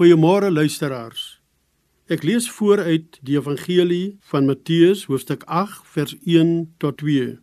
Goeiemôre 0.00 0.48
luisteraars. 0.48 1.42
Ek 2.08 2.22
lees 2.24 2.46
vooruit 2.56 3.18
die 3.20 3.34
Evangelie 3.36 4.14
van 4.30 4.46
Matteus 4.48 5.02
hoofstuk 5.10 5.42
8 5.44 5.82
vers 5.92 6.14
1 6.24 6.52
tot 6.80 6.96
2. 7.02 7.34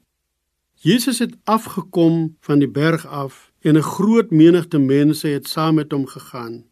Jesus 0.82 1.22
het 1.22 1.36
afgekom 1.46 2.32
van 2.42 2.64
die 2.64 2.70
berg 2.80 3.06
af 3.06 3.52
en 3.62 3.78
'n 3.78 3.86
groot 3.86 4.34
menigte 4.34 4.80
mense 4.80 5.28
het 5.28 5.46
saam 5.48 5.76
met 5.76 5.92
hom 5.92 6.08
gegaan. 6.10 6.66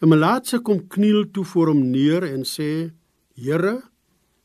'n 0.00 0.08
Melaatse 0.08 0.58
kom 0.58 0.86
kniel 0.86 1.30
toe 1.30 1.44
voor 1.44 1.66
hom 1.66 1.90
neer 1.90 2.22
en 2.22 2.44
sê: 2.44 2.92
"Here, 3.36 3.82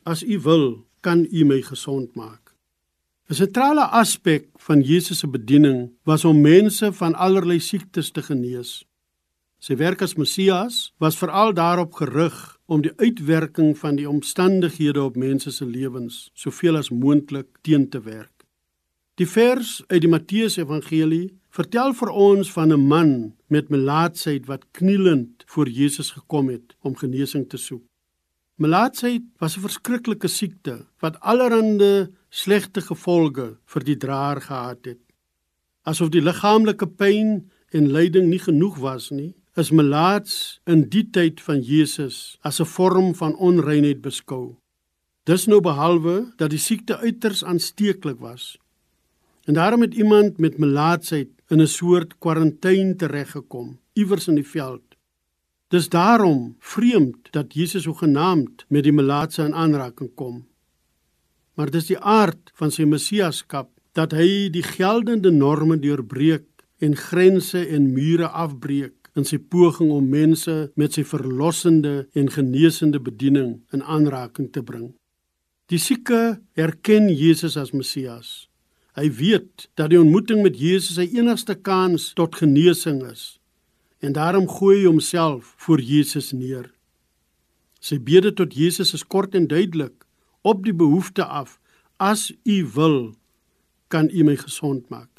as 0.04 0.24
U 0.24 0.40
wil, 0.40 0.86
kan 1.00 1.28
U 1.32 1.46
my 1.46 1.62
gesond 1.62 2.16
maak." 2.16 2.56
'n 3.30 3.34
Sentrale 3.34 3.86
aspek 3.86 4.50
van 4.56 4.82
Jesus 4.82 5.20
se 5.20 5.28
bediening 5.28 5.92
was 6.04 6.26
om 6.26 6.42
mense 6.42 6.94
van 6.94 7.16
allerlei 7.16 7.60
siektes 7.60 8.12
te 8.12 8.22
genees. 8.22 8.87
Sy 9.60 9.74
werk 9.76 10.04
as 10.06 10.14
Messias 10.22 10.92
was 11.02 11.18
veral 11.18 11.54
daarop 11.58 11.96
gerig 11.98 12.36
om 12.70 12.84
die 12.86 12.94
uitwerking 13.02 13.74
van 13.80 13.98
die 13.98 14.06
omstandighede 14.10 15.02
op 15.02 15.18
mense 15.18 15.52
se 15.52 15.66
lewens 15.66 16.28
soveel 16.38 16.78
as 16.78 16.92
moontlik 16.94 17.50
teen 17.66 17.88
te 17.90 18.02
werk. 18.06 18.46
Die 19.18 19.26
vers 19.26 19.82
uit 19.90 20.04
die 20.04 20.12
Matteus 20.12 20.60
Evangelie 20.62 21.34
vertel 21.50 21.96
vir 21.98 22.12
ons 22.14 22.52
van 22.54 22.72
'n 22.74 22.88
man 22.88 23.34
met 23.50 23.70
melaatsheid 23.74 24.46
wat 24.46 24.70
knielend 24.72 25.44
voor 25.48 25.70
Jesus 25.70 26.12
gekom 26.12 26.50
het 26.50 26.76
om 26.82 26.96
genesing 26.96 27.50
te 27.50 27.58
soek. 27.58 27.84
Melaatsheid 28.58 29.24
was 29.40 29.58
'n 29.58 29.66
verskriklike 29.66 30.28
siekte 30.28 30.86
wat 31.00 31.20
allerlei 31.20 32.08
slegte 32.30 32.82
gevolge 32.82 33.58
vir 33.66 33.84
die 33.84 33.98
draer 33.98 34.42
gehad 34.42 34.86
het. 34.86 35.02
Asof 35.84 36.10
die 36.10 36.22
liggaamlike 36.22 36.88
pyn 36.88 37.50
en 37.72 37.92
lyding 37.92 38.30
nie 38.30 38.40
genoeg 38.40 38.78
was 38.78 39.10
nie, 39.10 39.34
is 39.58 39.72
melaats 39.74 40.60
in 40.70 40.84
die 40.94 41.04
tyd 41.10 41.42
van 41.42 41.62
Jesus 41.66 42.38
as 42.46 42.60
'n 42.62 42.70
vorm 42.78 43.16
van 43.16 43.34
onreinheid 43.36 44.02
beskou. 44.02 44.56
Dis 45.26 45.48
nou 45.48 45.60
behalwe 45.62 46.34
dat 46.38 46.50
die 46.50 46.60
siekte 46.60 46.98
uiters 46.98 47.44
aansteeklik 47.44 48.20
was. 48.20 48.58
En 49.46 49.54
daarom 49.54 49.82
het 49.82 49.94
iemand 49.94 50.38
met 50.38 50.58
melaatsheid 50.58 51.30
in 51.50 51.62
'n 51.62 51.68
soort 51.68 52.18
kwarantyne 52.20 52.96
tereggekom 52.96 53.80
iewers 53.94 54.28
in 54.28 54.36
die 54.36 54.48
veld. 54.48 54.84
Dis 55.68 55.90
daarom 55.90 56.56
vreemd 56.60 57.32
dat 57.32 57.54
Jesus 57.54 57.84
so 57.84 57.94
genaamd 57.94 58.66
met 58.68 58.84
die 58.84 58.94
melaatse 58.94 59.44
in 59.44 59.54
aanraking 59.54 60.14
kom. 60.16 60.46
Maar 61.54 61.72
dis 61.72 61.86
die 61.86 62.00
aard 62.00 62.52
van 62.54 62.72
sy 62.72 62.84
messiaskap 62.84 63.70
dat 63.92 64.12
hy 64.12 64.50
die 64.50 64.64
geldende 64.64 65.32
norme 65.32 65.80
deurbreek 65.80 66.46
en 66.78 66.96
grense 66.96 67.68
en 67.68 67.94
mure 67.94 68.28
afbreek 68.28 68.97
in 69.18 69.26
sy 69.26 69.40
poging 69.42 69.90
om 69.94 70.10
mense 70.10 70.56
met 70.78 70.96
sy 70.96 71.04
verlossende 71.08 72.08
en 72.18 72.30
genesende 72.32 73.02
bediening 73.02 73.58
in 73.74 73.84
aanraking 73.84 74.52
te 74.54 74.64
bring. 74.64 74.92
Die 75.68 75.80
sieke 75.82 76.38
erken 76.56 77.10
Jesus 77.10 77.58
as 77.60 77.74
Messias. 77.74 78.48
Hy 78.98 79.10
weet 79.14 79.68
dat 79.78 79.92
die 79.92 80.00
ontmoeting 80.00 80.42
met 80.46 80.56
Jesus 80.58 80.96
sy 80.98 81.10
enigste 81.18 81.58
kans 81.58 82.14
tot 82.18 82.38
genesing 82.40 83.04
is 83.10 83.36
en 84.00 84.14
daarom 84.14 84.46
gooi 84.50 84.84
hy 84.84 84.86
homself 84.86 85.56
voor 85.58 85.82
Jesus 85.82 86.32
neer. 86.32 86.70
Sy 87.82 87.98
bede 88.02 88.34
tot 88.34 88.54
Jesus 88.54 88.94
is 88.94 89.06
kort 89.06 89.36
en 89.36 89.48
duidelik 89.50 90.06
op 90.46 90.64
die 90.66 90.74
behoefte 90.74 91.26
af: 91.26 91.58
As 91.98 92.30
U 92.46 92.58
wil, 92.76 93.16
kan 93.88 94.10
U 94.14 94.24
my 94.24 94.36
gesond 94.38 94.90
maak. 94.90 95.10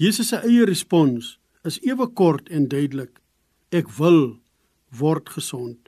Jesus 0.00 0.32
se 0.32 0.40
eie 0.40 0.64
respons 0.64 1.36
is 1.64 1.78
ewe 1.84 2.06
kort 2.16 2.48
en 2.48 2.68
duidelik. 2.68 3.20
Ek 3.70 3.90
wil 3.98 4.38
word 4.96 5.28
gesond. 5.28 5.78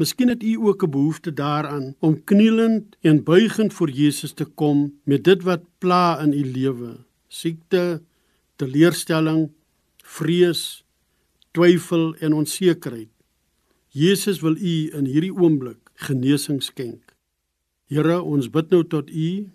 Miskien 0.00 0.32
het 0.32 0.42
u 0.42 0.56
ook 0.66 0.82
'n 0.82 0.90
behoefte 0.90 1.32
daaraan 1.32 1.94
om 1.98 2.24
knielend 2.24 2.96
en 3.00 3.24
buigend 3.24 3.72
voor 3.72 3.90
Jesus 3.90 4.32
te 4.32 4.44
kom 4.44 5.00
met 5.04 5.24
dit 5.24 5.42
wat 5.42 5.62
pla 5.78 6.20
in 6.20 6.32
u 6.32 6.44
lewe: 6.52 7.04
siekte, 7.28 8.02
teleurstelling, 8.56 9.50
vrees, 10.02 10.84
twyfel 11.50 12.14
en 12.14 12.32
onsekerheid. 12.32 13.08
Jesus 13.88 14.40
wil 14.40 14.56
u 14.56 14.90
in 14.92 15.04
hierdie 15.04 15.34
oomblik 15.34 15.90
genesing 15.94 16.62
skenk. 16.62 17.14
Here, 17.86 18.22
ons 18.22 18.50
bid 18.50 18.70
nou 18.70 18.84
tot 18.86 19.10
u. 19.10 19.50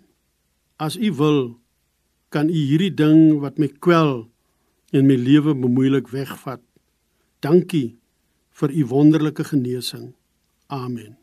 As 0.76 0.96
u 0.96 1.12
wil, 1.12 1.58
kan 2.28 2.48
u 2.48 2.52
hierdie 2.52 2.94
ding 2.94 3.40
wat 3.40 3.58
my 3.58 3.68
kwel 3.80 4.28
en 4.90 5.06
my 5.06 5.16
lewe 5.16 5.54
bemoeilik 5.54 6.08
wegvat. 6.08 6.60
Dankie 7.40 7.98
vir 8.56 8.72
u 8.72 8.86
wonderlike 8.86 9.44
genesing. 9.44 10.14
Amen. 10.66 11.16